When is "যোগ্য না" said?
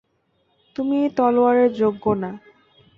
1.73-2.31